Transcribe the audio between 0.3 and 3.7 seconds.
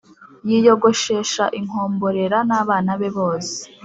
yiyogoshesha inkomborera n'abana be bose,